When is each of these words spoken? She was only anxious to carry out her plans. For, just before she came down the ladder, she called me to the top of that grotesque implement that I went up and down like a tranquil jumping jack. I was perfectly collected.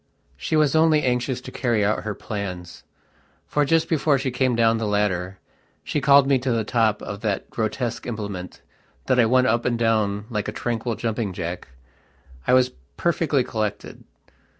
She 0.35 0.55
was 0.55 0.75
only 0.75 1.03
anxious 1.03 1.41
to 1.41 1.51
carry 1.51 1.85
out 1.85 2.01
her 2.05 2.15
plans. 2.15 2.81
For, 3.45 3.63
just 3.65 3.87
before 3.87 4.17
she 4.17 4.31
came 4.31 4.55
down 4.55 4.79
the 4.79 4.87
ladder, 4.87 5.37
she 5.83 6.01
called 6.01 6.25
me 6.25 6.39
to 6.39 6.51
the 6.51 6.63
top 6.63 7.03
of 7.03 7.21
that 7.21 7.51
grotesque 7.51 8.07
implement 8.07 8.63
that 9.05 9.19
I 9.19 9.27
went 9.27 9.45
up 9.45 9.63
and 9.63 9.77
down 9.77 10.25
like 10.31 10.47
a 10.47 10.51
tranquil 10.51 10.95
jumping 10.95 11.33
jack. 11.33 11.67
I 12.47 12.53
was 12.55 12.71
perfectly 12.97 13.43
collected. 13.43 14.03